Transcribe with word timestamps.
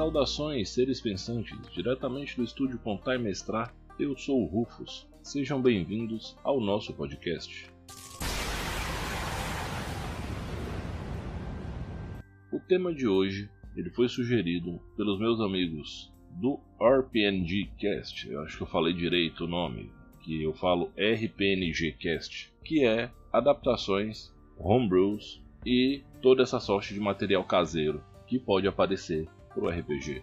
Saudações, 0.00 0.70
seres 0.70 0.98
pensantes, 0.98 1.58
diretamente 1.74 2.34
do 2.34 2.42
estúdio 2.42 2.78
Contar 2.78 3.16
e 3.16 3.18
Mestrar, 3.18 3.74
eu 3.98 4.16
sou 4.16 4.42
o 4.42 4.46
Rufus. 4.46 5.06
Sejam 5.22 5.60
bem-vindos 5.60 6.38
ao 6.42 6.58
nosso 6.58 6.94
podcast. 6.94 7.70
O 12.50 12.58
tema 12.60 12.94
de 12.94 13.06
hoje 13.06 13.50
ele 13.76 13.90
foi 13.90 14.08
sugerido 14.08 14.80
pelos 14.96 15.20
meus 15.20 15.38
amigos 15.38 16.10
do 16.30 16.58
RPNG 16.80 17.68
Cast. 17.78 18.26
Eu 18.26 18.40
acho 18.40 18.56
que 18.56 18.62
eu 18.62 18.68
falei 18.68 18.94
direito 18.94 19.44
o 19.44 19.48
nome, 19.48 19.92
que 20.20 20.42
eu 20.42 20.54
falo 20.54 20.90
RPNG 20.96 21.92
Cast, 22.00 22.50
que 22.64 22.86
é 22.86 23.10
adaptações, 23.30 24.34
homebrews 24.56 25.42
e 25.66 26.02
toda 26.22 26.42
essa 26.42 26.58
sorte 26.58 26.94
de 26.94 27.00
material 27.00 27.44
caseiro 27.44 28.02
que 28.26 28.38
pode 28.38 28.66
aparecer 28.66 29.28
para 29.54 29.64
o 29.64 29.68
RPG. 29.68 30.22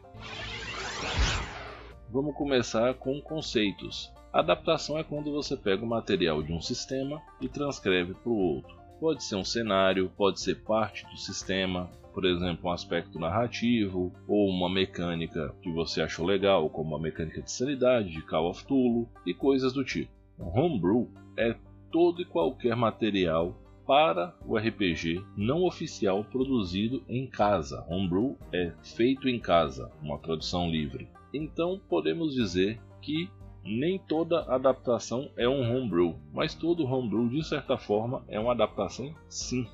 Vamos 2.09 2.35
começar 2.35 2.93
com 2.95 3.21
conceitos. 3.21 4.11
Adaptação 4.31 4.97
é 4.97 5.03
quando 5.03 5.31
você 5.31 5.57
pega 5.57 5.83
o 5.83 5.87
material 5.87 6.41
de 6.41 6.53
um 6.53 6.61
sistema 6.61 7.21
e 7.41 7.47
transcreve 7.47 8.13
para 8.13 8.29
o 8.29 8.37
outro. 8.37 8.75
Pode 8.99 9.23
ser 9.23 9.35
um 9.35 9.43
cenário, 9.43 10.11
pode 10.15 10.39
ser 10.39 10.55
parte 10.63 11.05
do 11.05 11.17
sistema, 11.17 11.89
por 12.13 12.25
exemplo, 12.25 12.69
um 12.69 12.73
aspecto 12.73 13.19
narrativo 13.19 14.11
ou 14.27 14.49
uma 14.49 14.69
mecânica 14.69 15.53
que 15.61 15.71
você 15.71 16.01
achou 16.01 16.25
legal, 16.25 16.69
como 16.69 16.95
a 16.95 16.99
mecânica 16.99 17.41
de 17.41 17.51
sanidade 17.51 18.09
de 18.09 18.21
Call 18.23 18.49
of 18.49 18.63
Cthulhu 18.63 19.07
e 19.25 19.33
coisas 19.33 19.73
do 19.73 19.83
tipo. 19.83 20.11
Homebrew 20.39 21.11
é 21.37 21.55
todo 21.91 22.21
e 22.21 22.25
qualquer 22.25 22.75
material 22.75 23.55
para 23.87 24.35
o 24.45 24.57
RPG 24.57 25.23
não 25.37 25.63
oficial 25.63 26.21
produzido 26.25 27.01
em 27.07 27.25
casa. 27.25 27.85
Homebrew 27.87 28.37
é 28.51 28.73
feito 28.83 29.29
em 29.29 29.39
casa, 29.39 29.89
uma 30.03 30.19
tradução 30.19 30.69
livre. 30.69 31.07
Então 31.33 31.79
podemos 31.87 32.35
dizer 32.35 32.79
que 33.01 33.29
nem 33.63 33.97
toda 33.97 34.43
adaptação 34.53 35.29
é 35.37 35.47
um 35.47 35.61
homebrew, 35.61 36.15
mas 36.33 36.53
todo 36.53 36.85
homebrew 36.85 37.29
de 37.29 37.43
certa 37.43 37.77
forma 37.77 38.23
é 38.27 38.37
uma 38.37 38.51
adaptação 38.51 39.15
sim. 39.29 39.65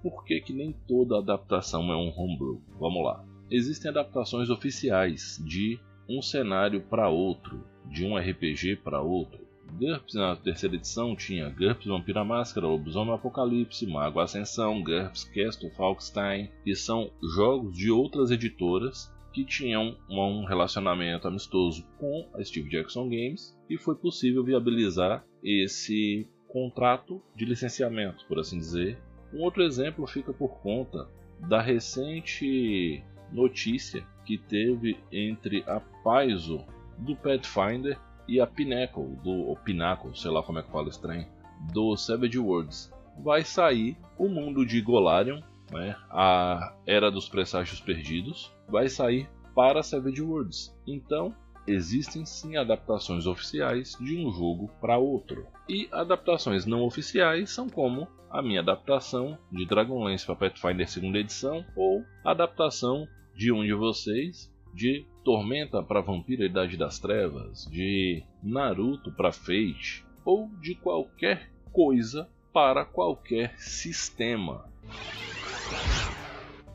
Por 0.00 0.24
que, 0.24 0.40
que 0.40 0.52
nem 0.52 0.72
toda 0.86 1.18
adaptação 1.18 1.90
é 1.90 1.96
um 1.96 2.12
homebrew? 2.16 2.62
Vamos 2.78 3.04
lá. 3.04 3.24
Existem 3.50 3.90
adaptações 3.90 4.50
oficiais 4.50 5.42
de 5.44 5.80
um 6.08 6.20
cenário 6.22 6.82
para 6.82 7.08
outro, 7.08 7.64
de 7.86 8.04
um 8.04 8.16
RPG 8.16 8.76
para 8.76 9.00
outro. 9.00 9.43
GURPS 9.74 10.14
na 10.14 10.36
terceira 10.36 10.76
edição 10.76 11.16
tinha 11.16 11.50
GURPS 11.50 11.86
Vampira 11.86 12.24
Máscara, 12.24 12.66
Lobisomem 12.66 13.12
Apocalipse, 13.12 13.86
Mago 13.86 14.20
Ascensão, 14.20 14.82
GURPS 14.82 15.24
Castle 15.24 15.70
Falkstein, 15.70 16.48
que 16.62 16.76
são 16.76 17.10
jogos 17.34 17.76
de 17.76 17.90
outras 17.90 18.30
editoras 18.30 19.12
que 19.32 19.44
tinham 19.44 19.96
um 20.08 20.44
relacionamento 20.44 21.26
amistoso 21.26 21.84
com 21.98 22.28
a 22.34 22.44
Steve 22.44 22.70
Jackson 22.70 23.08
Games 23.08 23.58
e 23.68 23.76
foi 23.76 23.96
possível 23.96 24.44
viabilizar 24.44 25.24
esse 25.42 26.28
contrato 26.46 27.20
de 27.34 27.44
licenciamento, 27.44 28.24
por 28.28 28.38
assim 28.38 28.58
dizer. 28.58 28.96
Um 29.32 29.40
outro 29.42 29.64
exemplo 29.64 30.06
fica 30.06 30.32
por 30.32 30.60
conta 30.60 31.08
da 31.48 31.60
recente 31.60 33.02
notícia 33.32 34.06
que 34.24 34.38
teve 34.38 34.96
entre 35.10 35.64
a 35.66 35.80
Paizo 35.80 36.64
do 36.98 37.16
Pathfinder 37.16 37.98
e 38.26 38.40
a 38.40 38.46
Pinnacle, 38.46 39.16
do, 39.22 39.30
ou 39.30 39.56
Pinnacle, 39.56 40.16
sei 40.16 40.30
lá 40.30 40.42
como 40.42 40.58
é 40.58 40.62
que 40.62 40.70
fala 40.70 40.90
trem, 40.90 41.26
do 41.72 41.96
Savage 41.96 42.38
Worlds. 42.38 42.92
Vai 43.22 43.44
sair 43.44 43.96
o 44.18 44.28
mundo 44.28 44.66
de 44.66 44.80
Golarion, 44.80 45.40
né, 45.70 45.96
a 46.10 46.74
Era 46.86 47.10
dos 47.10 47.28
Presságios 47.28 47.80
Perdidos, 47.80 48.52
vai 48.68 48.88
sair 48.88 49.28
para 49.54 49.82
Savage 49.82 50.20
Worlds. 50.20 50.76
Então, 50.86 51.34
existem 51.66 52.26
sim 52.26 52.56
adaptações 52.56 53.26
oficiais 53.26 53.96
de 54.00 54.16
um 54.16 54.30
jogo 54.32 54.70
para 54.80 54.98
outro. 54.98 55.46
E 55.68 55.88
adaptações 55.92 56.66
não 56.66 56.82
oficiais 56.82 57.50
são 57.50 57.68
como 57.68 58.08
a 58.30 58.42
minha 58.42 58.60
adaptação 58.60 59.38
de 59.50 59.64
Dragonlance 59.64 60.26
para 60.26 60.34
Pathfinder 60.34 60.86
2 60.86 61.14
edição 61.14 61.64
ou 61.76 62.04
adaptação 62.24 63.06
de 63.34 63.52
um 63.52 63.64
de 63.64 63.72
vocês 63.72 64.52
de 64.74 65.06
Tormenta 65.24 65.82
para 65.82 66.00
Vampiro 66.00 66.44
Idade 66.44 66.76
das 66.76 66.98
Trevas, 66.98 67.64
de 67.70 68.24
Naruto 68.42 69.12
para 69.12 69.32
Fate 69.32 70.04
ou 70.24 70.48
de 70.60 70.74
qualquer 70.74 71.50
coisa 71.72 72.28
para 72.52 72.84
qualquer 72.84 73.56
sistema. 73.58 74.68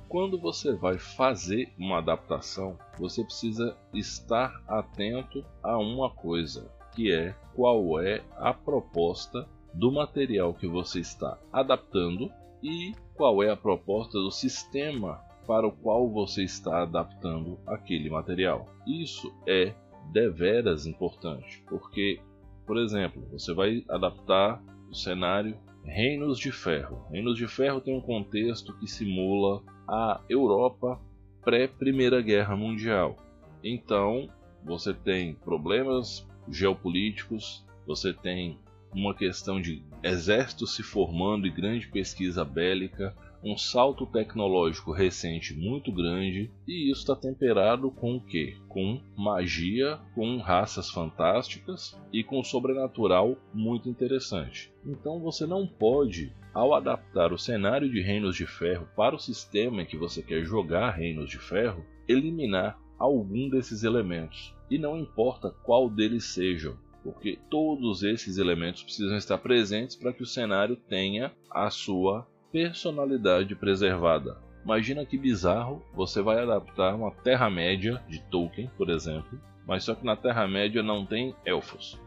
Quando 0.07 0.39
você 0.39 0.73
vai 0.73 0.97
fazer 0.97 1.71
uma 1.77 1.99
adaptação, 1.99 2.79
você 2.97 3.23
precisa 3.23 3.77
estar 3.93 4.63
atento 4.67 5.45
a 5.61 5.77
uma 5.77 6.09
coisa, 6.09 6.71
que 6.95 7.11
é 7.11 7.35
qual 7.53 8.01
é 8.01 8.23
a 8.37 8.53
proposta 8.53 9.47
do 9.73 9.91
material 9.91 10.53
que 10.53 10.67
você 10.67 10.99
está 10.99 11.37
adaptando 11.53 12.31
e 12.63 12.93
qual 13.13 13.43
é 13.43 13.51
a 13.51 13.57
proposta 13.57 14.17
do 14.17 14.31
sistema 14.31 15.21
para 15.49 15.65
o 15.65 15.71
qual 15.71 16.07
você 16.07 16.43
está 16.43 16.83
adaptando 16.83 17.57
aquele 17.65 18.07
material. 18.07 18.71
Isso 18.85 19.33
é 19.47 19.73
deveras 20.13 20.85
importante, 20.85 21.63
porque, 21.67 22.19
por 22.67 22.77
exemplo, 22.77 23.27
você 23.31 23.51
vai 23.51 23.83
adaptar 23.89 24.61
o 24.91 24.93
cenário 24.93 25.57
Reinos 25.83 26.37
de 26.37 26.51
Ferro. 26.51 27.03
Reinos 27.09 27.35
de 27.35 27.47
Ferro 27.47 27.81
tem 27.81 27.97
um 27.97 28.01
contexto 28.01 28.77
que 28.77 28.85
simula 28.85 29.63
a 29.87 30.21
Europa 30.29 31.01
pré-Primeira 31.41 32.21
Guerra 32.21 32.55
Mundial. 32.55 33.17
Então, 33.63 34.29
você 34.63 34.93
tem 34.93 35.33
problemas 35.33 36.29
geopolíticos, 36.47 37.65
você 37.87 38.13
tem 38.13 38.59
uma 38.93 39.13
questão 39.13 39.61
de 39.61 39.83
exército 40.03 40.65
se 40.65 40.83
formando 40.83 41.47
e 41.47 41.51
grande 41.51 41.87
pesquisa 41.87 42.43
bélica, 42.43 43.15
um 43.43 43.57
salto 43.57 44.05
tecnológico 44.05 44.91
recente 44.91 45.53
muito 45.53 45.91
grande 45.91 46.51
e 46.67 46.91
isso 46.91 47.01
está 47.01 47.15
temperado 47.15 47.89
com 47.89 48.17
o 48.17 48.21
que? 48.21 48.57
Com 48.67 49.01
magia, 49.15 49.97
com 50.13 50.37
raças 50.37 50.89
fantásticas 50.89 51.97
e 52.11 52.23
com 52.23 52.43
sobrenatural 52.43 53.37
muito 53.53 53.89
interessante. 53.89 54.73
Então 54.85 55.19
você 55.19 55.45
não 55.45 55.65
pode, 55.65 56.33
ao 56.53 56.73
adaptar 56.73 57.31
o 57.31 57.37
cenário 57.37 57.89
de 57.89 58.01
Reinos 58.01 58.35
de 58.35 58.45
Ferro 58.45 58.87
para 58.95 59.15
o 59.15 59.19
sistema 59.19 59.83
em 59.83 59.85
que 59.85 59.97
você 59.97 60.21
quer 60.21 60.43
jogar 60.43 60.91
Reinos 60.91 61.29
de 61.29 61.37
Ferro, 61.37 61.85
eliminar 62.07 62.77
algum 62.97 63.47
desses 63.47 63.83
elementos. 63.83 64.53
E 64.69 64.77
não 64.77 64.97
importa 64.97 65.49
qual 65.63 65.89
deles 65.89 66.25
sejam, 66.25 66.77
porque 67.03 67.39
todos 67.49 68.03
esses 68.03 68.37
elementos 68.37 68.83
precisam 68.83 69.17
estar 69.17 69.37
presentes 69.37 69.95
para 69.95 70.13
que 70.13 70.23
o 70.23 70.27
cenário 70.27 70.75
tenha 70.75 71.31
a 71.49 71.69
sua 71.69 72.27
personalidade 72.51 73.55
preservada. 73.55 74.37
Imagina 74.63 75.05
que 75.05 75.17
bizarro 75.17 75.83
você 75.93 76.21
vai 76.21 76.39
adaptar 76.41 76.95
uma 76.95 77.11
Terra-média 77.11 78.03
de 78.07 78.21
Tolkien, 78.23 78.69
por 78.77 78.89
exemplo, 78.89 79.39
mas 79.65 79.83
só 79.83 79.95
que 79.95 80.05
na 80.05 80.15
Terra-média 80.15 80.83
não 80.83 81.05
tem 81.05 81.35
elfos. 81.45 81.99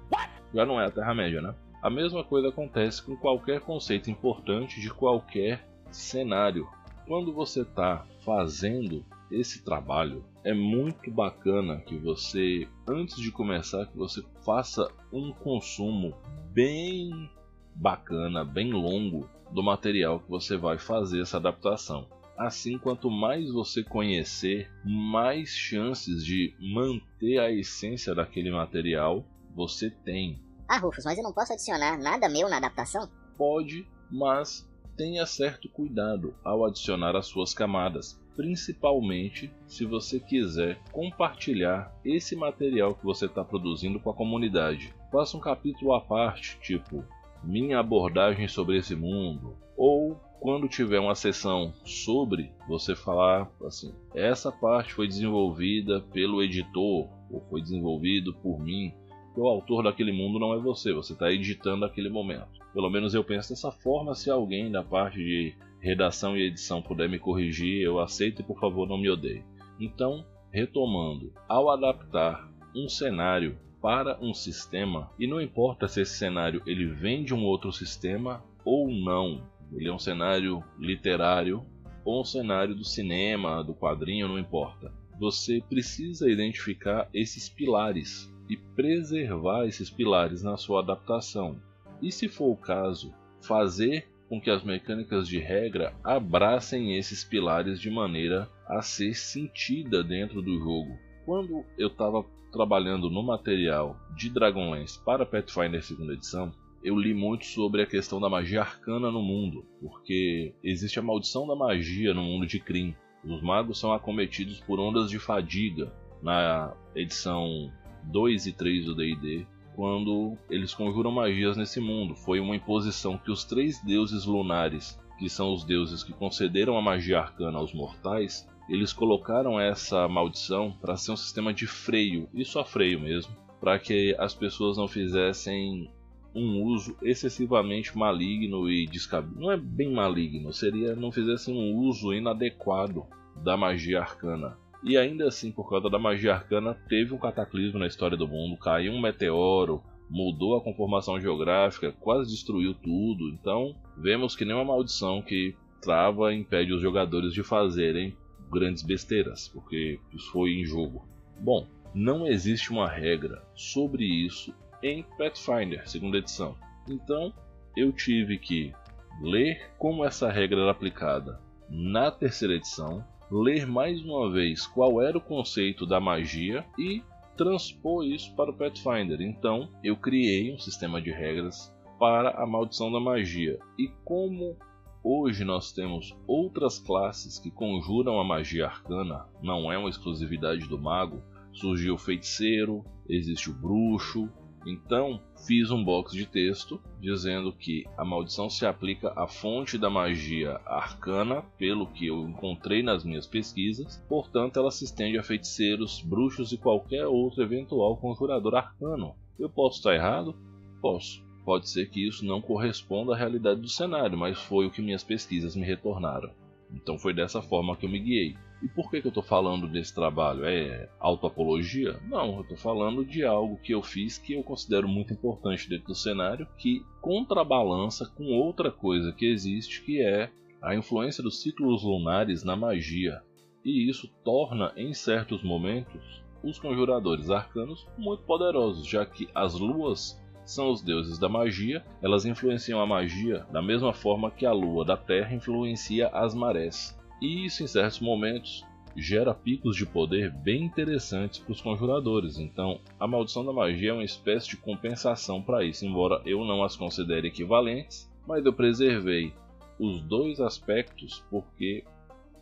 Já 0.53 0.67
não 0.67 0.81
é 0.81 0.87
a 0.87 0.91
Terra-média, 0.91 1.41
né? 1.41 1.55
A 1.83 1.91
mesma 1.91 2.23
coisa 2.23 2.49
acontece 2.49 3.03
com 3.03 3.17
qualquer 3.17 3.61
conceito 3.61 4.11
importante 4.11 4.81
de 4.81 4.91
qualquer 4.91 5.67
cenário. 5.91 6.69
Quando 7.07 7.33
você 7.33 7.63
está 7.63 8.07
fazendo 8.25 9.05
esse 9.32 9.65
trabalho, 9.65 10.25
é 10.44 10.53
muito 10.53 11.10
bacana 11.10 11.81
que 11.81 11.97
você, 11.97 12.69
antes 12.87 13.16
de 13.16 13.31
começar, 13.31 13.87
que 13.87 13.97
você 13.97 14.22
faça 14.44 14.88
um 15.12 15.32
consumo 15.32 16.15
bem 16.53 17.31
bacana, 17.75 18.44
bem 18.44 18.73
longo 18.73 19.29
do 19.50 19.62
material 19.62 20.20
que 20.20 20.29
você 20.29 20.56
vai 20.56 20.79
fazer 20.79 21.20
essa 21.20 21.37
adaptação. 21.37 22.06
Assim, 22.37 22.79
quanto 22.79 23.11
mais 23.11 23.50
você 23.50 23.82
conhecer, 23.82 24.70
mais 24.84 25.50
chances 25.50 26.25
de 26.25 26.55
manter 26.58 27.38
a 27.38 27.50
essência 27.50 28.14
daquele 28.14 28.50
material 28.50 29.25
você 29.55 29.90
tem. 29.90 30.40
Ah, 30.67 30.78
Rufus, 30.78 31.05
mas 31.05 31.19
eu 31.19 31.25
não 31.25 31.32
posso 31.32 31.52
adicionar 31.52 31.99
nada 31.99 32.28
meu 32.28 32.49
na 32.49 32.56
adaptação? 32.56 33.08
Pode, 33.37 33.87
mas 34.11 34.67
tenha 34.96 35.26
certo 35.26 35.69
cuidado 35.69 36.35
ao 36.44 36.64
adicionar 36.64 37.17
as 37.17 37.26
suas 37.26 37.52
camadas, 37.52 38.20
principalmente 38.37 39.50
se 39.67 39.84
você 39.84 40.19
quiser 40.19 40.79
compartilhar 40.93 41.94
esse 42.05 42.34
material 42.34 42.94
que 42.94 43.05
você 43.05 43.26
está 43.26 43.44
produzindo 43.44 44.00
com 44.00 44.11
a 44.11 44.14
comunidade. 44.14 44.94
Faça 45.11 45.37
um 45.37 45.40
capítulo 45.40 45.93
à 45.94 46.00
parte, 46.00 46.58
tipo 46.61 47.05
minha 47.43 47.81
abordagem 47.81 48.46
sobre 48.46 48.79
esse 48.79 48.94
mundo, 48.94 49.56
ou 49.76 50.17
quando 50.43 50.69
tiver 50.69 50.99
uma 50.99 51.14
sessão 51.14 51.73
sobre, 51.84 52.50
você 52.69 52.96
falar 52.96 53.50
assim: 53.64 53.94
essa 54.14 54.50
parte 54.50 54.93
foi 54.93 55.06
desenvolvida 55.06 56.00
pelo 56.00 56.43
editor 56.43 57.08
ou 57.31 57.40
foi 57.49 57.61
desenvolvido 57.61 58.35
por 58.35 58.61
mim. 58.61 58.93
o 59.37 59.46
autor 59.46 59.85
daquele 59.85 60.12
mundo 60.12 60.38
não 60.38 60.52
é 60.52 60.58
você, 60.58 60.93
você 60.93 61.12
está 61.12 61.32
editando 61.32 61.85
aquele 61.85 62.08
momento. 62.08 62.61
Pelo 62.75 62.90
menos 62.90 63.14
eu 63.14 63.23
penso 63.23 63.50
dessa 63.50 63.70
forma. 63.70 64.14
Se 64.14 64.31
alguém 64.31 64.70
da 64.70 64.82
parte 64.82 65.19
de 65.19 65.55
redação 65.82 66.37
e 66.37 66.43
edição 66.43 66.81
puder 66.81 67.08
me 67.08 67.19
corrigir, 67.19 67.82
eu 67.82 67.99
aceito 67.99 68.40
e 68.40 68.44
por 68.44 68.58
favor 68.61 68.88
não 68.88 68.96
me 68.96 69.11
odeie. 69.11 69.44
Então, 69.81 70.25
retomando, 70.52 71.32
ao 71.49 71.69
adaptar 71.69 72.49
um 72.75 72.88
cenário 72.88 73.58
para 73.81 74.17
um 74.23 74.32
sistema, 74.32 75.11
e 75.19 75.26
não 75.26 75.40
importa 75.40 75.88
se 75.88 76.02
esse 76.02 76.17
cenário 76.17 76.62
ele 76.67 76.87
vem 76.87 77.25
de 77.25 77.34
um 77.34 77.44
outro 77.44 77.73
sistema 77.73 78.44
ou 78.64 78.88
não, 78.88 79.43
ele 79.73 79.88
é 79.88 79.93
um 79.93 79.99
cenário 79.99 80.62
literário 80.79 81.67
ou 82.05 82.20
um 82.20 82.25
cenário 82.25 82.76
do 82.76 82.85
cinema, 82.85 83.62
do 83.64 83.75
quadrinho, 83.75 84.28
não 84.28 84.38
importa. 84.38 84.93
Você 85.19 85.62
precisa 85.69 86.31
identificar 86.31 87.08
esses 87.12 87.49
pilares 87.49 88.32
e 88.49 88.56
preservar 88.56 89.67
esses 89.67 89.90
pilares 89.90 90.44
na 90.44 90.56
sua 90.56 90.81
adaptação. 90.81 91.61
E 92.00 92.12
se 92.12 92.28
for 92.28 92.52
o 92.52 92.56
caso, 92.56 93.12
fazer 93.40 94.12
com 94.32 94.40
que 94.40 94.49
as 94.49 94.64
mecânicas 94.64 95.29
de 95.29 95.38
regra 95.38 95.93
abracem 96.02 96.96
esses 96.96 97.23
pilares 97.23 97.79
de 97.79 97.90
maneira 97.90 98.49
a 98.67 98.81
ser 98.81 99.12
sentida 99.12 100.02
dentro 100.02 100.40
do 100.40 100.58
jogo. 100.58 100.99
Quando 101.26 101.62
eu 101.76 101.88
estava 101.88 102.25
trabalhando 102.50 103.11
no 103.11 103.23
material 103.23 103.94
de 104.17 104.31
Dragonlance 104.31 104.99
para 105.05 105.26
Pathfinder 105.26 105.84
2 105.87 106.08
edição, 106.12 106.50
eu 106.82 106.99
li 106.99 107.12
muito 107.12 107.44
sobre 107.44 107.82
a 107.82 107.87
questão 107.87 108.19
da 108.19 108.31
magia 108.31 108.62
arcana 108.62 109.11
no 109.11 109.20
mundo, 109.20 109.67
porque 109.79 110.55
existe 110.64 110.99
a 110.99 111.02
maldição 111.02 111.46
da 111.46 111.55
magia 111.55 112.14
no 112.14 112.23
mundo 112.23 112.46
de 112.46 112.58
Kryn. 112.58 112.94
Os 113.23 113.43
magos 113.43 113.78
são 113.78 113.93
acometidos 113.93 114.61
por 114.61 114.81
ondas 114.81 115.11
de 115.11 115.19
fadiga 115.19 115.93
na 116.23 116.73
edição 116.94 117.70
2 118.05 118.46
e 118.46 118.52
3 118.52 118.87
do 118.87 118.94
D&D, 118.94 119.46
quando 119.75 120.37
eles 120.51 120.75
conjuram 120.75 121.11
magias 121.11 121.57
nesse 121.57 121.81
mundo. 121.81 122.15
Foi 122.15 122.41
uma 122.41 122.57
imposição 122.57 123.19
que 123.19 123.31
os 123.31 123.45
três 123.45 123.83
deuses 123.83 124.25
lunares, 124.25 124.99
que 125.19 125.29
são 125.29 125.53
os 125.53 125.65
deuses 125.65 126.03
que 126.03 126.13
concederam 126.13 126.77
a 126.77 126.83
magia 126.83 127.21
arcana 127.21 127.59
aos 127.59 127.73
mortais, 127.73 128.49
eles 128.69 128.93
colocaram 128.93 129.59
essa 129.59 130.09
maldição 130.09 130.73
para 130.81 130.97
ser 130.97 131.13
um 131.13 131.17
sistema 131.17 131.53
de 131.53 131.67
freio, 131.67 132.29
e 132.33 132.45
só 132.45 132.65
freio 132.65 133.01
mesmo, 133.01 133.35
para 133.61 133.79
que 133.79 134.15
as 134.19 134.35
pessoas 134.35 134.77
não 134.77 134.89
fizessem 134.89 135.91
um 136.35 136.63
uso 136.63 136.97
excessivamente 137.03 137.97
maligno 137.97 138.69
e 138.71 138.87
descabido. 138.87 139.41
Não 139.41 139.51
é 139.51 139.57
bem 139.57 139.93
maligno, 139.93 140.53
seria 140.53 140.95
não 140.95 141.13
fizessem 141.13 141.55
um 141.55 141.77
uso 141.77 142.15
inadequado 142.15 143.07
da 143.37 143.57
magia 143.57 144.01
arcana. 144.01 144.57
E 144.82 144.96
ainda 144.96 145.29
assim, 145.29 145.52
por 145.52 145.69
causa 145.69 145.88
da 145.88 145.99
magia 145.99 146.34
arcana, 146.34 146.75
teve 146.88 147.14
um 147.14 147.19
cataclismo 147.19 147.79
na 147.79 147.87
história 147.87 148.17
do 148.17 148.26
mundo, 148.26 148.56
caiu 148.56 148.93
um 148.93 149.00
meteoro, 149.00 149.82
mudou 150.11 150.56
a 150.56 150.61
conformação 150.61 151.20
geográfica, 151.20 151.93
quase 151.93 152.31
destruiu 152.31 152.75
tudo. 152.75 153.29
Então, 153.29 153.75
vemos 153.96 154.34
que 154.34 154.44
nem 154.44 154.55
uma 154.55 154.64
maldição 154.64 155.23
que 155.23 155.55
trava 155.81 156.34
impede 156.34 156.73
os 156.73 156.82
jogadores 156.82 157.32
de 157.32 157.43
fazerem 157.43 158.17
grandes 158.50 158.82
besteiras, 158.82 159.49
porque 159.49 159.99
isso 160.12 160.31
foi 160.31 160.50
em 160.50 160.64
jogo. 160.64 161.06
Bom, 161.40 161.67
não 161.94 162.26
existe 162.26 162.70
uma 162.70 162.88
regra 162.88 163.43
sobre 163.55 164.05
isso 164.05 164.55
em 164.82 165.05
Pathfinder, 165.17 165.88
segunda 165.88 166.19
edição. 166.19 166.56
Então, 166.88 167.32
eu 167.76 167.93
tive 167.93 168.38
que 168.38 168.73
ler 169.20 169.70
como 169.78 170.05
essa 170.05 170.31
regra 170.31 170.61
era 170.61 170.70
aplicada 170.70 171.40
na 171.70 172.11
terceira 172.11 172.55
edição, 172.55 173.05
ler 173.32 173.67
mais 173.67 174.05
uma 174.05 174.31
vez 174.31 174.67
qual 174.67 175.00
era 175.00 175.17
o 175.17 175.20
conceito 175.20 175.87
da 175.87 175.99
magia 175.99 176.67
e 176.79 177.02
transpor 177.34 178.05
isso 178.05 178.34
para 178.37 178.50
o 178.50 178.55
Pathfinder. 178.55 179.23
Então, 179.23 179.70
eu 179.82 179.96
criei 179.96 180.52
um 180.52 180.58
sistema 180.58 181.00
de 181.00 181.11
regras 181.11 181.75
para 181.99 182.43
a 182.43 182.46
maldição 182.46 182.93
da 182.93 183.00
magia. 183.00 183.58
E 183.79 183.88
como 184.05 184.55
hoje 185.02 185.44
nós 185.44 185.73
temos 185.73 186.14
outras 186.26 186.79
classes 186.79 187.38
que 187.38 187.50
conjuram 187.50 188.20
a 188.20 188.25
magia 188.25 188.67
arcana, 188.67 189.26
não 189.43 189.73
é 189.73 189.78
uma 189.78 189.88
exclusividade 189.88 190.69
do 190.69 190.78
mago, 190.78 191.23
surgiu 191.55 191.94
o 191.94 191.99
feiticeiro, 191.99 192.85
existe 193.08 193.49
o 193.49 193.55
bruxo, 193.55 194.28
então, 194.64 195.20
fiz 195.47 195.70
um 195.70 195.82
box 195.82 196.12
de 196.12 196.25
texto 196.25 196.81
dizendo 197.00 197.53
que 197.53 197.85
a 197.97 198.05
maldição 198.05 198.49
se 198.49 198.64
aplica 198.64 199.12
à 199.17 199.26
fonte 199.26 199.76
da 199.76 199.91
magia 199.91 200.61
arcana, 200.64 201.43
pelo 201.59 201.87
que 201.87 202.06
eu 202.06 202.29
encontrei 202.29 202.82
nas 202.82 203.05
minhas 203.05 203.26
pesquisas, 203.26 204.03
portanto, 204.09 204.59
ela 204.59 204.70
se 204.70 204.85
estende 204.85 205.19
a 205.19 205.23
feiticeiros, 205.23 206.00
bruxos 206.00 206.53
e 206.53 206.59
qualquer 206.59 207.06
outro 207.06 207.43
eventual 207.43 207.97
conjurador 207.97 208.55
arcano. 208.55 209.14
Eu 209.38 209.50
posso 209.50 209.79
estar 209.79 209.94
errado? 209.94 210.37
Posso. 210.81 211.25
Pode 211.44 211.69
ser 211.69 211.91
que 211.91 212.06
isso 212.06 212.25
não 212.25 212.41
corresponda 212.41 213.14
à 213.14 213.17
realidade 213.17 213.61
do 213.61 213.69
cenário, 213.69 214.17
mas 214.17 214.38
foi 214.38 214.67
o 214.67 214.70
que 214.70 214.81
minhas 214.81 215.03
pesquisas 215.03 215.56
me 215.56 215.67
retornaram. 215.67 216.31
Então 216.73 216.97
foi 216.99 217.12
dessa 217.12 217.43
forma 217.43 217.76
que 217.76 217.85
eu 217.85 217.91
me 217.91 217.99
guiei. 217.99 218.37
E 218.62 218.69
por 218.69 218.88
que, 218.88 219.00
que 219.00 219.09
eu 219.09 219.11
estou 219.11 219.23
falando 219.23 219.67
desse 219.67 219.93
trabalho? 219.93 220.44
É 220.44 220.88
autoapologia? 221.00 221.99
Não, 222.09 222.37
eu 222.37 222.43
estou 222.43 222.56
falando 222.56 223.05
de 223.05 223.25
algo 223.25 223.59
que 223.59 223.75
eu 223.75 223.82
fiz 223.82 224.19
que 224.19 224.35
eu 224.35 224.43
considero 224.44 224.87
muito 224.87 225.12
importante 225.12 225.69
dentro 225.69 225.88
do 225.88 225.94
cenário, 225.97 226.47
que 226.56 226.85
contrabalança 227.00 228.06
com 228.17 228.25
outra 228.26 228.70
coisa 228.70 229.12
que 229.12 229.26
existe, 229.26 229.82
que 229.82 230.00
é 230.00 230.31
a 230.62 230.76
influência 230.76 231.25
dos 231.25 231.43
ciclos 231.43 231.82
lunares 231.82 232.44
na 232.44 232.55
magia. 232.55 233.20
E 233.64 233.91
isso 233.91 234.09
torna, 234.25 234.73
em 234.76 234.94
certos 234.94 235.43
momentos, 235.43 236.23
os 236.43 236.56
conjuradores 236.59 237.31
arcanos 237.31 237.87
muito 237.99 238.23
poderosos, 238.23 238.87
já 238.87 239.05
que 239.05 239.29
as 239.35 239.55
luas 239.55 240.23
são 240.44 240.70
os 240.70 240.82
deuses 240.82 241.19
da 241.19 241.29
magia, 241.29 241.85
elas 242.00 242.25
influenciam 242.25 242.81
a 242.81 242.87
magia 242.87 243.47
da 243.53 243.62
mesma 243.62 243.93
forma 243.93 244.31
que 244.31 244.47
a 244.47 244.53
lua 244.53 244.85
da 244.85 244.97
terra 244.97 245.35
influencia 245.35 246.09
as 246.09 246.35
marés. 246.35 246.97
E 247.23 247.47
isso, 247.47 247.63
em 247.63 247.69
certos 247.69 248.01
momentos, 248.01 248.67
gera 248.97 249.33
picos 249.33 249.77
de 249.77 249.87
poder 249.87 250.29
bem 250.29 250.65
interessantes 250.65 251.39
para 251.39 251.53
os 251.53 251.61
conjuradores. 251.61 252.37
Então, 252.37 252.81
a 252.99 253.07
maldição 253.07 253.45
da 253.45 253.53
magia 253.53 253.91
é 253.91 253.93
uma 253.93 254.03
espécie 254.03 254.49
de 254.49 254.57
compensação 254.57 255.41
para 255.41 255.65
isso, 255.65 255.87
embora 255.87 256.21
eu 256.27 256.45
não 256.45 256.65
as 256.65 256.75
considere 256.75 257.29
equivalentes, 257.29 258.11
mas 258.27 258.45
eu 258.45 258.53
preservei 258.53 259.33
os 259.79 260.03
dois 260.03 260.41
aspectos 260.41 261.25
porque 261.31 261.85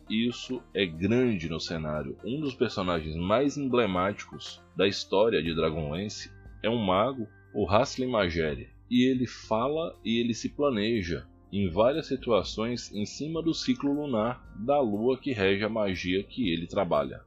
isso 0.09 0.63
é 0.73 0.83
grande 0.83 1.47
no 1.47 1.59
cenário. 1.59 2.17
Um 2.25 2.41
dos 2.41 2.55
personagens 2.55 3.15
mais 3.15 3.57
emblemáticos 3.57 4.59
da 4.75 4.87
história 4.87 5.43
de 5.43 5.53
Dragonlance 5.53 6.31
é 6.63 6.69
um 6.71 6.83
mago, 6.83 7.27
o 7.53 7.69
Haslin 7.69 8.07
Magere, 8.07 8.69
e 8.89 9.03
ele 9.07 9.27
fala 9.27 9.95
e 10.03 10.19
ele 10.19 10.33
se 10.33 10.49
planeja 10.49 11.27
em 11.51 11.69
várias 11.69 12.07
situações 12.07 12.91
em 12.93 13.05
cima 13.05 13.41
do 13.41 13.53
ciclo 13.53 13.93
lunar 13.93 14.41
da 14.55 14.79
lua 14.79 15.17
que 15.17 15.33
rege 15.33 15.63
a 15.63 15.69
magia 15.69 16.23
que 16.23 16.51
ele 16.51 16.67
trabalha. 16.67 17.21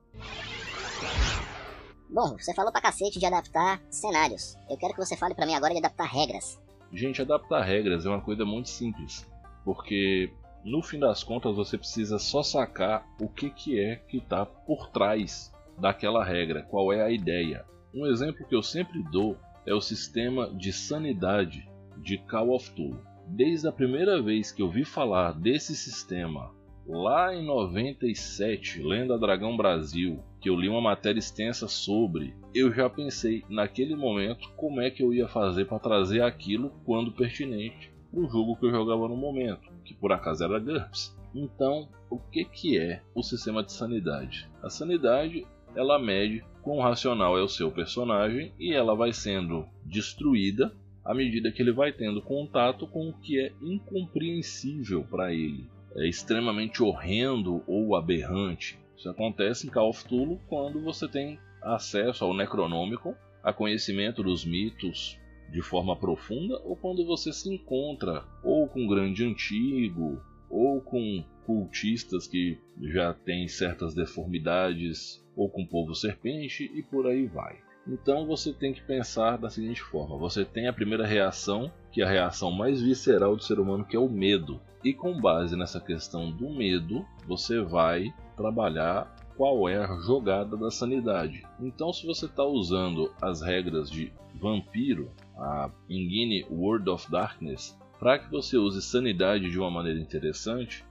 Bom, 2.08 2.36
você 2.38 2.54
falou 2.54 2.70
pra 2.70 2.80
cacete 2.80 3.18
de 3.18 3.26
adaptar 3.26 3.82
cenários. 3.90 4.56
Eu 4.70 4.76
quero 4.76 4.94
que 4.94 5.04
você 5.04 5.16
fale 5.16 5.34
para 5.34 5.46
mim 5.46 5.54
agora 5.54 5.72
de 5.72 5.78
adaptar 5.78 6.06
regras. 6.06 6.60
Gente, 6.92 7.20
adaptar 7.20 7.62
regras 7.62 8.06
é 8.06 8.08
uma 8.08 8.20
coisa 8.20 8.44
muito 8.44 8.68
simples, 8.68 9.28
porque 9.64 10.32
no 10.64 10.80
fim 10.80 10.98
das 10.98 11.24
contas 11.24 11.56
você 11.56 11.76
precisa 11.76 12.18
só 12.18 12.42
sacar 12.42 13.04
o 13.20 13.28
que, 13.28 13.50
que 13.50 13.80
é 13.80 13.96
que 13.96 14.18
está 14.18 14.46
por 14.46 14.90
trás 14.90 15.52
daquela 15.76 16.24
regra, 16.24 16.62
qual 16.62 16.92
é 16.92 17.02
a 17.02 17.10
ideia. 17.10 17.64
Um 17.92 18.06
exemplo 18.06 18.46
que 18.46 18.54
eu 18.54 18.62
sempre 18.62 19.02
dou 19.10 19.36
é 19.66 19.74
o 19.74 19.80
sistema 19.80 20.48
de 20.54 20.72
sanidade 20.72 21.68
de 21.98 22.18
Call 22.18 22.54
of 22.54 22.70
Cthulhu. 22.70 23.13
Desde 23.26 23.66
a 23.66 23.72
primeira 23.72 24.20
vez 24.20 24.52
que 24.52 24.62
eu 24.62 24.68
vi 24.68 24.84
falar 24.84 25.32
desse 25.32 25.74
sistema, 25.74 26.52
lá 26.86 27.34
em 27.34 27.44
97, 27.44 28.82
lendo 28.82 29.12
a 29.14 29.16
Dragão 29.16 29.56
Brasil, 29.56 30.22
que 30.40 30.50
eu 30.50 30.56
li 30.56 30.68
uma 30.68 30.80
matéria 30.80 31.18
extensa 31.18 31.66
sobre, 31.66 32.34
eu 32.54 32.72
já 32.72 32.88
pensei 32.88 33.42
naquele 33.48 33.96
momento 33.96 34.50
como 34.56 34.80
é 34.80 34.90
que 34.90 35.02
eu 35.02 35.12
ia 35.12 35.26
fazer 35.26 35.64
para 35.64 35.78
trazer 35.78 36.22
aquilo 36.22 36.70
quando 36.84 37.12
pertinente 37.12 37.92
para 38.10 38.20
o 38.20 38.28
jogo 38.28 38.56
que 38.56 38.66
eu 38.66 38.70
jogava 38.70 39.08
no 39.08 39.16
momento, 39.16 39.72
que 39.84 39.94
por 39.94 40.12
acaso 40.12 40.44
era 40.44 40.58
GURPS. 40.58 41.16
Então, 41.34 41.88
o 42.08 42.18
que, 42.18 42.44
que 42.44 42.78
é 42.78 43.02
o 43.14 43.22
sistema 43.22 43.64
de 43.64 43.72
sanidade? 43.72 44.48
A 44.62 44.70
sanidade 44.70 45.46
ela 45.74 45.98
mede 45.98 46.44
quão 46.62 46.78
racional 46.78 47.36
é 47.36 47.42
o 47.42 47.48
seu 47.48 47.70
personagem 47.70 48.52
e 48.58 48.72
ela 48.72 48.94
vai 48.94 49.12
sendo 49.12 49.66
destruída 49.84 50.72
à 51.04 51.14
medida 51.14 51.52
que 51.52 51.60
ele 51.60 51.72
vai 51.72 51.92
tendo 51.92 52.22
contato 52.22 52.86
com 52.86 53.08
o 53.08 53.12
que 53.12 53.38
é 53.38 53.52
incompreensível 53.60 55.04
para 55.04 55.32
ele. 55.32 55.68
É 55.96 56.08
extremamente 56.08 56.82
horrendo 56.82 57.62
ou 57.66 57.94
aberrante. 57.94 58.78
Isso 58.96 59.08
acontece 59.08 59.66
em 59.66 59.70
Call 59.70 59.90
of 59.90 60.04
Cthulhu 60.04 60.40
quando 60.48 60.80
você 60.80 61.06
tem 61.06 61.38
acesso 61.62 62.24
ao 62.24 62.34
Necronômico, 62.34 63.14
a 63.42 63.52
conhecimento 63.52 64.22
dos 64.22 64.44
mitos 64.44 65.18
de 65.50 65.60
forma 65.62 65.94
profunda, 65.94 66.60
ou 66.64 66.74
quando 66.74 67.04
você 67.04 67.32
se 67.32 67.52
encontra 67.52 68.24
ou 68.42 68.66
com 68.66 68.80
um 68.80 68.88
grande 68.88 69.24
antigo, 69.24 70.20
ou 70.48 70.80
com 70.80 71.24
cultistas 71.44 72.26
que 72.26 72.58
já 72.80 73.12
têm 73.12 73.46
certas 73.46 73.94
deformidades, 73.94 75.22
ou 75.36 75.48
com 75.48 75.66
povo 75.66 75.94
serpente, 75.94 76.70
e 76.74 76.82
por 76.82 77.06
aí 77.06 77.26
vai. 77.26 77.58
Então 77.86 78.26
você 78.26 78.52
tem 78.52 78.72
que 78.72 78.82
pensar 78.82 79.36
da 79.36 79.50
seguinte 79.50 79.82
forma: 79.82 80.16
você 80.16 80.44
tem 80.44 80.68
a 80.68 80.72
primeira 80.72 81.06
reação, 81.06 81.70
que 81.92 82.00
é 82.00 82.04
a 82.04 82.10
reação 82.10 82.50
mais 82.50 82.80
visceral 82.80 83.36
do 83.36 83.42
ser 83.42 83.58
humano, 83.58 83.84
que 83.84 83.96
é 83.96 84.00
o 84.00 84.08
medo. 84.08 84.60
E 84.82 84.92
com 84.92 85.20
base 85.20 85.56
nessa 85.56 85.80
questão 85.80 86.30
do 86.30 86.50
medo, 86.50 87.04
você 87.26 87.60
vai 87.60 88.12
trabalhar 88.36 89.14
qual 89.36 89.68
é 89.68 89.78
a 89.78 90.00
jogada 90.00 90.56
da 90.56 90.70
sanidade. 90.70 91.42
Então, 91.60 91.92
se 91.92 92.06
você 92.06 92.26
está 92.26 92.44
usando 92.44 93.12
as 93.20 93.42
regras 93.42 93.90
de 93.90 94.12
vampiro, 94.34 95.10
a 95.36 95.70
Engine 95.88 96.46
World 96.50 96.88
of 96.90 97.10
Darkness, 97.10 97.78
para 97.98 98.18
que 98.18 98.30
você 98.30 98.56
use 98.56 98.82
sanidade 98.82 99.50
de 99.50 99.58
uma 99.58 99.70
maneira 99.70 99.98
interessante, 99.98 100.84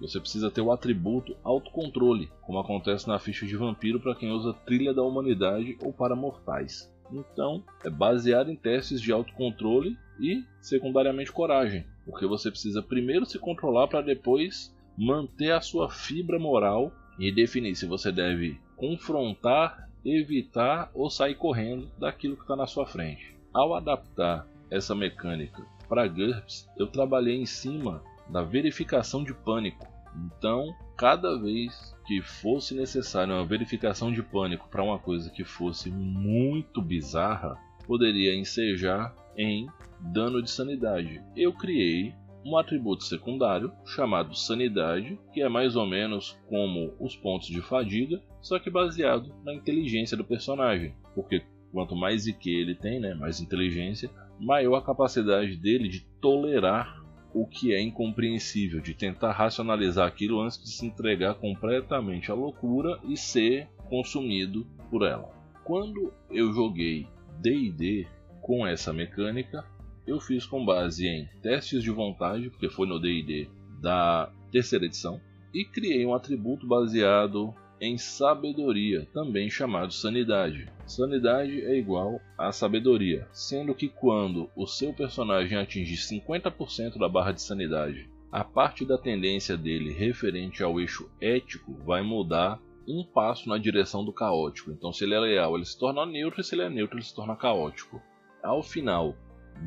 você 0.00 0.20
precisa 0.20 0.50
ter 0.50 0.60
o 0.60 0.72
atributo 0.72 1.36
autocontrole, 1.42 2.30
como 2.42 2.58
acontece 2.58 3.08
na 3.08 3.18
ficha 3.18 3.46
de 3.46 3.56
vampiro 3.56 4.00
para 4.00 4.14
quem 4.14 4.30
usa 4.30 4.52
trilha 4.52 4.92
da 4.92 5.02
humanidade 5.02 5.76
ou 5.82 5.92
para 5.92 6.16
mortais. 6.16 6.92
Então, 7.12 7.62
é 7.84 7.90
baseado 7.90 8.50
em 8.50 8.56
testes 8.56 9.00
de 9.00 9.12
autocontrole 9.12 9.96
e, 10.20 10.44
secundariamente, 10.60 11.32
coragem, 11.32 11.86
porque 12.04 12.26
você 12.26 12.50
precisa 12.50 12.82
primeiro 12.82 13.24
se 13.24 13.38
controlar 13.38 13.86
para 13.88 14.02
depois 14.02 14.74
manter 14.96 15.52
a 15.52 15.60
sua 15.60 15.90
fibra 15.90 16.38
moral 16.38 16.92
e 17.18 17.30
definir 17.32 17.74
se 17.76 17.86
você 17.86 18.10
deve 18.10 18.58
confrontar, 18.76 19.88
evitar 20.04 20.90
ou 20.94 21.10
sair 21.10 21.34
correndo 21.34 21.90
daquilo 21.98 22.36
que 22.36 22.42
está 22.42 22.56
na 22.56 22.66
sua 22.66 22.86
frente. 22.86 23.36
Ao 23.52 23.74
adaptar 23.74 24.46
essa 24.70 24.94
mecânica 24.94 25.64
para 25.88 26.08
GURPS, 26.08 26.68
eu 26.76 26.86
trabalhei 26.86 27.36
em 27.36 27.46
cima 27.46 28.02
da 28.28 28.42
verificação 28.42 29.22
de 29.24 29.34
pânico. 29.34 29.86
Então, 30.16 30.74
cada 30.96 31.38
vez 31.38 31.94
que 32.06 32.22
fosse 32.22 32.74
necessário 32.74 33.34
uma 33.34 33.44
verificação 33.44 34.12
de 34.12 34.22
pânico 34.22 34.68
para 34.68 34.82
uma 34.82 34.98
coisa 34.98 35.30
que 35.30 35.44
fosse 35.44 35.90
muito 35.90 36.80
bizarra, 36.80 37.56
poderia 37.86 38.34
ensejar 38.34 39.14
em 39.36 39.66
dano 40.00 40.42
de 40.42 40.50
sanidade. 40.50 41.22
Eu 41.36 41.52
criei 41.52 42.14
um 42.44 42.56
atributo 42.56 43.02
secundário 43.02 43.72
chamado 43.84 44.36
Sanidade, 44.36 45.18
que 45.32 45.42
é 45.42 45.48
mais 45.48 45.74
ou 45.74 45.84
menos 45.84 46.38
como 46.48 46.94
os 47.00 47.16
pontos 47.16 47.48
de 47.48 47.60
fadiga, 47.60 48.22
só 48.40 48.58
que 48.58 48.70
baseado 48.70 49.34
na 49.44 49.52
inteligência 49.52 50.16
do 50.16 50.24
personagem, 50.24 50.94
porque 51.12 51.42
quanto 51.72 51.96
mais 51.96 52.26
IQ 52.26 52.48
ele 52.48 52.74
tem, 52.76 53.00
né, 53.00 53.14
mais 53.14 53.40
inteligência, 53.40 54.08
maior 54.38 54.76
a 54.76 54.82
capacidade 54.82 55.56
dele 55.56 55.88
de 55.88 56.06
tolerar 56.20 57.04
o 57.36 57.46
que 57.46 57.74
é 57.74 57.82
incompreensível, 57.82 58.80
de 58.80 58.94
tentar 58.94 59.32
racionalizar 59.32 60.08
aquilo 60.08 60.40
antes 60.40 60.58
de 60.58 60.70
se 60.70 60.86
entregar 60.86 61.34
completamente 61.34 62.30
à 62.30 62.34
loucura 62.34 62.98
e 63.04 63.14
ser 63.14 63.68
consumido 63.90 64.66
por 64.90 65.02
ela. 65.02 65.28
Quando 65.62 66.14
eu 66.30 66.50
joguei 66.54 67.06
D&D 67.38 68.06
com 68.40 68.66
essa 68.66 68.90
mecânica, 68.90 69.62
eu 70.06 70.18
fiz 70.18 70.46
com 70.46 70.64
base 70.64 71.06
em 71.06 71.28
testes 71.42 71.82
de 71.82 71.90
vontade, 71.90 72.48
porque 72.48 72.70
foi 72.70 72.86
no 72.86 72.98
DD 72.98 73.50
da 73.82 74.32
terceira 74.50 74.86
edição, 74.86 75.20
e 75.52 75.62
criei 75.62 76.06
um 76.06 76.14
atributo 76.14 76.66
baseado 76.66 77.54
em 77.80 77.98
sabedoria, 77.98 79.06
também 79.12 79.50
chamado 79.50 79.92
sanidade. 79.92 80.68
Sanidade 80.86 81.60
é 81.62 81.76
igual 81.76 82.20
a 82.38 82.52
sabedoria, 82.52 83.26
sendo 83.32 83.74
que 83.74 83.88
quando 83.88 84.48
o 84.56 84.66
seu 84.66 84.92
personagem 84.92 85.58
atinge 85.58 85.94
50% 85.96 86.98
da 86.98 87.08
barra 87.08 87.32
de 87.32 87.42
sanidade, 87.42 88.08
a 88.30 88.44
parte 88.44 88.84
da 88.84 88.98
tendência 88.98 89.56
dele 89.56 89.92
referente 89.92 90.62
ao 90.62 90.80
eixo 90.80 91.10
ético 91.20 91.74
vai 91.84 92.02
mudar 92.02 92.60
um 92.88 93.04
passo 93.04 93.48
na 93.48 93.58
direção 93.58 94.04
do 94.04 94.12
caótico. 94.12 94.70
Então, 94.70 94.92
se 94.92 95.04
ele 95.04 95.14
é 95.14 95.18
leal, 95.18 95.56
ele 95.56 95.64
se 95.64 95.78
torna 95.78 96.06
neutro, 96.06 96.40
e 96.40 96.44
se 96.44 96.54
ele 96.54 96.62
é 96.62 96.70
neutro, 96.70 96.96
ele 96.96 97.04
se 97.04 97.14
torna 97.14 97.34
caótico. 97.34 98.00
Ao 98.42 98.62
final 98.62 99.16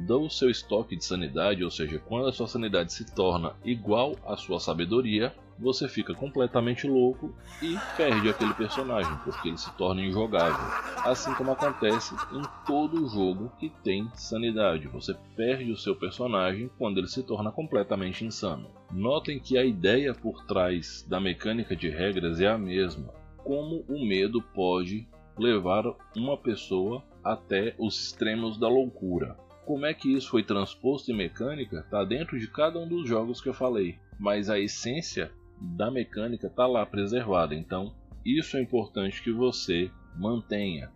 do 0.07 0.29
seu 0.29 0.49
estoque 0.49 0.95
de 0.95 1.03
sanidade, 1.03 1.63
ou 1.63 1.71
seja, 1.71 1.99
quando 1.99 2.27
a 2.27 2.31
sua 2.31 2.47
sanidade 2.47 2.93
se 2.93 3.13
torna 3.13 3.55
igual 3.65 4.15
à 4.25 4.37
sua 4.37 4.59
sabedoria, 4.59 5.33
você 5.59 5.87
fica 5.89 6.13
completamente 6.13 6.87
louco 6.87 7.35
e 7.61 7.77
perde 7.97 8.29
aquele 8.29 8.53
personagem, 8.53 9.13
porque 9.23 9.49
ele 9.49 9.57
se 9.57 9.71
torna 9.75 10.01
injogável. 10.01 10.65
Assim 11.03 11.33
como 11.33 11.51
acontece 11.51 12.15
em 12.31 12.41
todo 12.65 13.07
jogo 13.09 13.51
que 13.59 13.69
tem 13.83 14.09
sanidade, 14.15 14.87
você 14.87 15.13
perde 15.35 15.71
o 15.71 15.77
seu 15.77 15.95
personagem 15.95 16.69
quando 16.77 16.99
ele 16.99 17.07
se 17.07 17.21
torna 17.23 17.51
completamente 17.51 18.23
insano. 18.23 18.69
Notem 18.91 19.39
que 19.39 19.57
a 19.57 19.65
ideia 19.65 20.13
por 20.13 20.45
trás 20.45 21.05
da 21.07 21.19
mecânica 21.19 21.75
de 21.75 21.89
regras 21.89 22.39
é 22.39 22.47
a 22.47 22.57
mesma, 22.57 23.13
como 23.37 23.83
o 23.89 24.05
medo 24.05 24.41
pode 24.41 25.07
levar 25.37 25.83
uma 26.15 26.37
pessoa 26.37 27.03
até 27.23 27.75
os 27.77 27.99
extremos 28.01 28.57
da 28.57 28.67
loucura. 28.67 29.35
Como 29.65 29.85
é 29.85 29.93
que 29.93 30.13
isso 30.13 30.29
foi 30.29 30.43
transposto 30.43 31.11
em 31.11 31.15
mecânica 31.15 31.79
está 31.79 32.03
dentro 32.03 32.39
de 32.39 32.47
cada 32.47 32.79
um 32.79 32.87
dos 32.87 33.07
jogos 33.07 33.39
que 33.39 33.49
eu 33.49 33.53
falei, 33.53 33.99
mas 34.19 34.49
a 34.49 34.59
essência 34.59 35.31
da 35.59 35.91
mecânica 35.91 36.47
está 36.47 36.65
lá 36.65 36.85
preservada, 36.85 37.53
então 37.55 37.93
isso 38.25 38.57
é 38.57 38.61
importante 38.61 39.21
que 39.21 39.31
você 39.31 39.89
mantenha. 40.15 40.91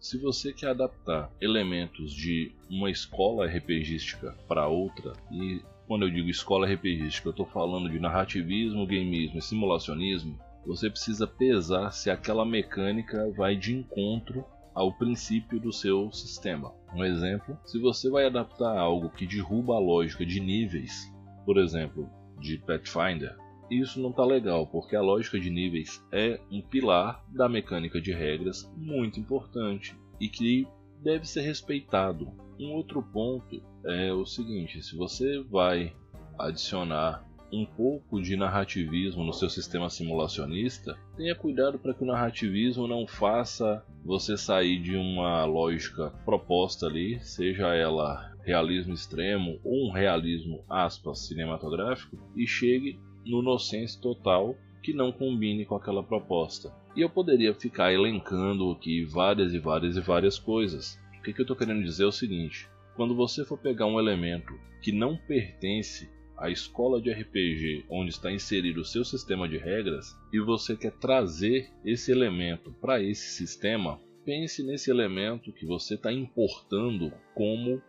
Se 0.00 0.18
você 0.18 0.52
quer 0.52 0.70
adaptar 0.70 1.30
elementos 1.40 2.12
de 2.12 2.52
uma 2.68 2.90
escola 2.90 3.46
RPGística 3.46 4.34
para 4.48 4.66
outra, 4.66 5.12
e 5.30 5.62
quando 5.86 6.04
eu 6.04 6.10
digo 6.10 6.28
escola 6.28 6.66
RPGística, 6.66 7.28
eu 7.28 7.32
estou 7.32 7.46
falando 7.46 7.88
de 7.88 8.00
narrativismo, 8.00 8.86
gameismo 8.86 9.38
e 9.38 9.42
simulacionismo, 9.42 10.38
você 10.66 10.88
precisa 10.90 11.26
pesar 11.26 11.90
se 11.90 12.10
aquela 12.10 12.44
mecânica 12.44 13.30
vai 13.36 13.56
de 13.56 13.74
encontro 13.74 14.44
ao 14.74 14.92
princípio 14.92 15.60
do 15.60 15.72
seu 15.72 16.10
sistema. 16.12 16.72
Um 16.94 17.04
exemplo, 17.04 17.58
se 17.64 17.78
você 17.78 18.08
vai 18.08 18.26
adaptar 18.26 18.78
algo 18.78 19.10
que 19.10 19.26
derruba 19.26 19.74
a 19.74 19.78
lógica 19.78 20.24
de 20.24 20.40
níveis, 20.40 21.12
por 21.44 21.58
exemplo, 21.58 22.08
de 22.40 22.58
Pathfinder, 22.58 23.36
isso 23.70 24.00
não 24.00 24.10
está 24.10 24.24
legal, 24.24 24.66
porque 24.66 24.96
a 24.96 25.00
lógica 25.00 25.38
de 25.38 25.48
níveis 25.48 26.04
é 26.10 26.40
um 26.50 26.60
pilar 26.60 27.24
da 27.28 27.48
mecânica 27.48 28.00
de 28.00 28.12
regras 28.12 28.68
muito 28.76 29.20
importante 29.20 29.96
e 30.18 30.28
que 30.28 30.66
deve 31.00 31.26
ser 31.26 31.42
respeitado. 31.42 32.32
Um 32.58 32.72
outro 32.72 33.00
ponto 33.00 33.62
é 33.84 34.12
o 34.12 34.26
seguinte: 34.26 34.82
se 34.82 34.96
você 34.96 35.40
vai 35.44 35.94
adicionar 36.36 37.24
um 37.52 37.64
pouco 37.64 38.20
de 38.20 38.36
narrativismo 38.36 39.24
no 39.24 39.32
seu 39.32 39.48
sistema 39.48 39.88
simulacionista, 39.88 40.98
tenha 41.16 41.34
cuidado 41.34 41.78
para 41.78 41.94
que 41.94 42.02
o 42.02 42.06
narrativismo 42.06 42.86
não 42.86 43.06
faça 43.06 43.84
você 44.04 44.36
sair 44.36 44.80
de 44.80 44.96
uma 44.96 45.44
lógica 45.44 46.10
proposta 46.24 46.86
ali, 46.86 47.20
seja 47.20 47.74
ela 47.74 48.29
realismo 48.50 48.92
extremo 48.92 49.60
ou 49.62 49.88
um 49.88 49.92
realismo 49.92 50.64
aspas 50.68 51.26
cinematográfico, 51.28 52.18
e 52.36 52.46
chegue 52.46 52.98
no 53.24 53.40
nonsense 53.40 54.00
total 54.00 54.56
que 54.82 54.92
não 54.92 55.12
combine 55.12 55.64
com 55.64 55.76
aquela 55.76 56.02
proposta. 56.02 56.74
E 56.96 57.00
eu 57.00 57.08
poderia 57.08 57.54
ficar 57.54 57.92
elencando 57.92 58.72
aqui 58.72 59.04
várias 59.04 59.54
e 59.54 59.58
várias 59.58 59.96
e 59.96 60.00
várias 60.00 60.38
coisas. 60.38 60.98
O 61.16 61.22
que, 61.22 61.32
que 61.32 61.40
eu 61.40 61.44
estou 61.44 61.56
querendo 61.56 61.84
dizer 61.84 62.04
é 62.04 62.06
o 62.06 62.12
seguinte: 62.12 62.68
quando 62.96 63.14
você 63.14 63.44
for 63.44 63.58
pegar 63.58 63.86
um 63.86 64.00
elemento 64.00 64.52
que 64.82 64.90
não 64.90 65.16
pertence 65.16 66.10
a 66.36 66.50
escola 66.50 67.00
de 67.00 67.12
RPG 67.12 67.84
onde 67.88 68.10
está 68.10 68.32
inserido 68.32 68.80
o 68.80 68.84
seu 68.84 69.04
sistema 69.04 69.48
de 69.48 69.58
regras 69.58 70.16
e 70.32 70.40
você 70.40 70.74
quer 70.74 70.92
trazer 70.92 71.70
esse 71.84 72.10
elemento 72.10 72.72
para 72.80 73.00
esse 73.00 73.36
sistema, 73.36 74.00
pense 74.24 74.62
nesse 74.62 74.90
elemento 74.90 75.52
que 75.52 75.66
você 75.66 75.94
está 75.94 76.10
importando 76.10 77.12
como 77.34 77.80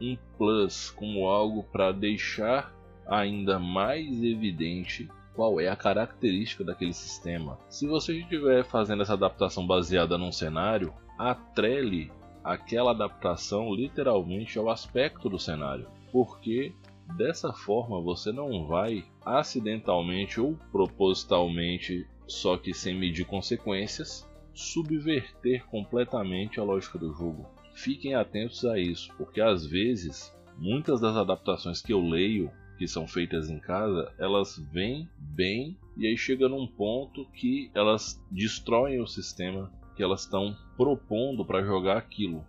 um 0.00 0.16
plus, 0.38 0.90
como 0.90 1.26
algo 1.26 1.62
para 1.64 1.92
deixar 1.92 2.74
ainda 3.06 3.58
mais 3.58 4.22
evidente 4.22 5.08
qual 5.34 5.60
é 5.60 5.68
a 5.68 5.76
característica 5.76 6.64
daquele 6.64 6.92
sistema. 6.92 7.58
Se 7.68 7.86
você 7.86 8.18
estiver 8.18 8.64
fazendo 8.64 9.02
essa 9.02 9.14
adaptação 9.14 9.66
baseada 9.66 10.18
num 10.18 10.32
cenário, 10.32 10.92
atrele 11.18 12.10
aquela 12.42 12.92
adaptação 12.92 13.74
literalmente 13.74 14.58
ao 14.58 14.70
aspecto 14.70 15.28
do 15.28 15.38
cenário, 15.38 15.88
porque 16.10 16.72
Dessa 17.16 17.52
forma, 17.52 18.00
você 18.00 18.32
não 18.32 18.66
vai 18.66 19.04
acidentalmente 19.24 20.40
ou 20.40 20.56
propositalmente, 20.70 22.06
só 22.26 22.56
que 22.56 22.72
sem 22.72 22.98
medir 22.98 23.26
consequências, 23.26 24.28
subverter 24.54 25.66
completamente 25.66 26.60
a 26.60 26.62
lógica 26.62 26.98
do 26.98 27.12
jogo. 27.12 27.46
Fiquem 27.82 28.14
atentos 28.14 28.62
a 28.66 28.78
isso, 28.78 29.10
porque 29.16 29.40
às 29.40 29.64
vezes 29.64 30.30
muitas 30.58 31.00
das 31.00 31.16
adaptações 31.16 31.80
que 31.80 31.94
eu 31.94 32.00
leio 32.00 32.50
que 32.76 32.86
são 32.86 33.08
feitas 33.08 33.48
em 33.48 33.58
casa, 33.58 34.12
elas 34.18 34.58
vêm 34.70 35.08
bem 35.16 35.78
e 35.96 36.06
aí 36.06 36.14
chega 36.14 36.46
num 36.46 36.66
ponto 36.66 37.24
que 37.32 37.70
elas 37.74 38.22
destroem 38.30 39.00
o 39.00 39.06
sistema 39.06 39.72
que 39.96 40.02
elas 40.02 40.24
estão 40.24 40.54
propondo 40.76 41.42
para 41.42 41.64
jogar 41.64 41.96
aquilo. 41.96 42.44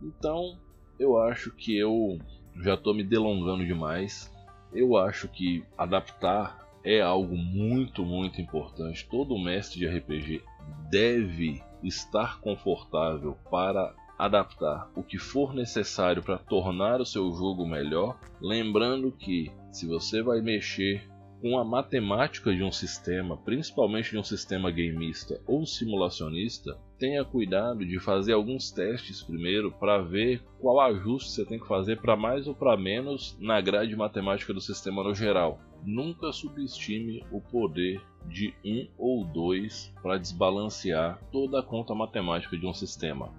Então, 0.00 0.56
eu 0.96 1.18
acho 1.18 1.50
que 1.56 1.76
eu 1.76 2.20
já 2.62 2.74
estou 2.74 2.94
me 2.94 3.02
delongando 3.02 3.66
demais. 3.66 4.32
Eu 4.72 4.96
acho 4.96 5.26
que 5.26 5.64
adaptar 5.76 6.68
é 6.84 7.00
algo 7.00 7.36
muito, 7.36 8.04
muito 8.04 8.40
importante. 8.40 9.08
Todo 9.08 9.36
mestre 9.38 9.80
de 9.80 9.88
RPG 9.88 10.42
deve 10.88 11.60
estar 11.82 12.40
confortável 12.40 13.36
para 13.50 13.94
adaptar 14.18 14.90
o 14.96 15.02
que 15.02 15.16
for 15.16 15.54
necessário 15.54 16.22
para 16.22 16.38
tornar 16.38 17.00
o 17.00 17.06
seu 17.06 17.30
jogo 17.32 17.66
melhor, 17.66 18.18
lembrando 18.40 19.12
que 19.12 19.52
se 19.70 19.86
você 19.86 20.22
vai 20.22 20.40
mexer 20.40 21.08
com 21.40 21.58
a 21.58 21.64
matemática 21.64 22.54
de 22.54 22.62
um 22.62 22.72
sistema, 22.72 23.36
principalmente 23.36 24.10
de 24.10 24.18
um 24.18 24.24
sistema 24.24 24.70
gameista 24.70 25.40
ou 25.46 25.64
simulacionista, 25.64 26.76
tenha 26.98 27.24
cuidado 27.24 27.86
de 27.86 27.98
fazer 28.00 28.32
alguns 28.32 28.70
testes 28.70 29.22
primeiro 29.22 29.70
para 29.70 30.02
ver 30.02 30.42
qual 30.60 30.80
ajuste 30.80 31.30
você 31.30 31.44
tem 31.44 31.58
que 31.58 31.68
fazer 31.68 32.00
para 32.00 32.16
mais 32.16 32.48
ou 32.48 32.54
para 32.54 32.76
menos 32.76 33.36
na 33.40 33.60
grade 33.60 33.94
matemática 33.94 34.52
do 34.52 34.60
sistema 34.60 35.02
no 35.04 35.14
geral. 35.14 35.60
Nunca 35.84 36.32
subestime 36.32 37.24
o 37.30 37.40
poder 37.40 38.00
de 38.26 38.52
um 38.64 38.88
ou 38.98 39.24
dois 39.24 39.94
para 40.02 40.18
desbalancear 40.18 41.20
toda 41.30 41.60
a 41.60 41.62
conta 41.62 41.94
matemática 41.94 42.56
de 42.58 42.66
um 42.66 42.74
sistema. 42.74 43.32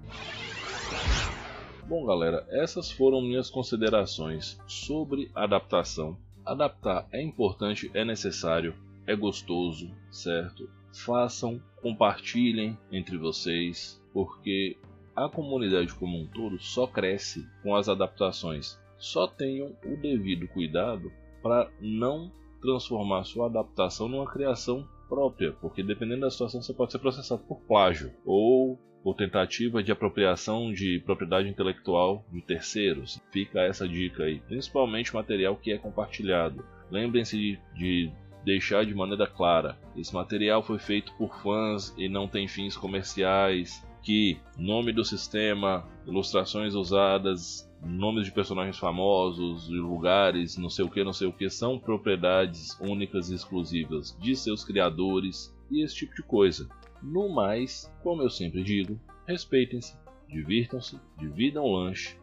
Bom, 1.86 2.06
galera, 2.06 2.48
essas 2.50 2.90
foram 2.90 3.22
minhas 3.22 3.50
considerações 3.50 4.58
sobre 4.68 5.30
adaptação 5.36 6.18
Adaptar 6.50 7.08
é 7.12 7.22
importante, 7.22 7.92
é 7.94 8.04
necessário, 8.04 8.74
é 9.06 9.16
gostoso, 9.16 9.96
certo? 10.10 10.68
Façam, 10.92 11.62
compartilhem 11.80 12.76
entre 12.92 13.20
vocês, 13.20 14.02
porque 14.12 14.76
a 15.16 15.30
comunidade 15.30 15.94
como 15.94 16.18
um 16.18 16.26
todo 16.26 16.60
só 16.60 16.88
cresce 16.88 17.48
com 17.62 17.76
as 17.76 17.88
adaptações. 17.88 18.80
Só 18.98 19.28
tenham 19.28 19.76
o 19.86 19.96
devido 19.96 20.48
cuidado 20.48 21.12
para 21.44 21.70
não 21.80 22.32
transformar 22.60 23.26
sua 23.26 23.46
adaptação 23.46 24.08
numa 24.10 24.26
criação 24.26 24.88
própria, 25.08 25.54
porque 25.62 25.84
dependendo 25.84 26.22
da 26.22 26.32
situação 26.32 26.64
você 26.64 26.74
pode 26.74 26.92
ser 26.92 26.98
processado 26.98 27.44
por 27.44 27.60
plágio 27.60 28.12
ou 28.26 28.80
por 29.04 29.16
tentativa 29.16 29.82
de 29.82 29.92
apropriação 29.92 30.72
de 30.74 31.00
propriedade 31.00 31.48
intelectual 31.48 32.26
de 32.32 32.42
terceiros. 32.42 33.22
Fica 33.32 33.62
essa 33.62 33.88
dica 33.88 34.24
aí, 34.24 34.40
principalmente 34.42 35.14
material 35.14 35.56
que 35.56 35.72
é 35.72 35.78
compartilhado. 35.78 36.66
Lembrem-se 36.92 37.38
de, 37.38 37.60
de 37.76 38.12
deixar 38.44 38.86
de 38.86 38.94
maneira 38.94 39.28
clara: 39.28 39.78
esse 39.96 40.14
material 40.14 40.64
foi 40.64 40.80
feito 40.80 41.14
por 41.14 41.36
fãs 41.42 41.94
e 41.98 42.10
não 42.10 42.28
tem 42.28 42.48
fins 42.48 42.76
comerciais. 42.76 43.88
Que 44.02 44.38
nome 44.58 44.94
do 44.94 45.04
sistema, 45.04 45.86
ilustrações 46.08 46.74
usadas, 46.74 47.70
nomes 47.84 48.26
de 48.26 48.32
personagens 48.32 48.78
famosos, 48.78 49.68
lugares, 49.70 50.58
não 50.58 50.70
sei 50.70 50.86
o 50.86 50.90
que, 50.90 51.04
não 51.04 51.12
sei 51.12 51.28
o 51.28 51.34
que, 51.34 51.50
são 51.50 51.78
propriedades 51.78 52.80
únicas 52.80 53.30
e 53.30 53.36
exclusivas 53.36 54.18
de 54.20 54.36
seus 54.38 54.64
criadores 54.64 55.54
e 55.70 55.84
esse 55.84 55.96
tipo 55.96 56.16
de 56.16 56.24
coisa. 56.24 56.70
No 57.02 57.30
mais, 57.30 57.92
como 58.04 58.22
eu 58.22 58.30
sempre 58.30 58.64
digo, 58.64 59.00
respeitem-se, 59.28 59.98
divirtam-se, 60.28 61.00
dividam 61.18 61.64
o 61.64 61.76
lanche, 61.76 62.18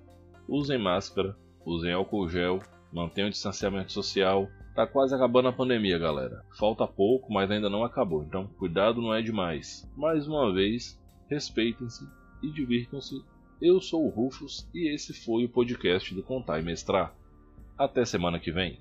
usem 0.48 0.78
máscara, 0.78 1.36
usem 1.64 1.92
álcool 1.92 2.28
gel, 2.28 2.60
mantenham 2.92 3.28
o 3.28 3.30
distanciamento 3.30 3.92
social. 3.92 4.48
Tá 4.74 4.86
quase 4.86 5.14
acabando 5.14 5.48
a 5.48 5.52
pandemia, 5.52 5.98
galera. 5.98 6.44
Falta 6.58 6.86
pouco, 6.86 7.32
mas 7.32 7.50
ainda 7.50 7.70
não 7.70 7.82
acabou, 7.82 8.22
então 8.22 8.46
cuidado 8.58 9.00
não 9.00 9.14
é 9.14 9.22
demais. 9.22 9.90
Mais 9.96 10.28
uma 10.28 10.52
vez, 10.52 11.00
respeitem-se 11.28 12.06
e 12.42 12.50
divirtam-se. 12.50 13.24
Eu 13.60 13.80
sou 13.80 14.04
o 14.04 14.10
Rufus 14.10 14.68
e 14.74 14.92
esse 14.92 15.14
foi 15.14 15.46
o 15.46 15.48
podcast 15.48 16.14
do 16.14 16.22
Contar 16.22 16.60
e 16.60 16.62
Mestrar. 16.62 17.14
Até 17.78 18.04
semana 18.04 18.38
que 18.38 18.52
vem. 18.52 18.78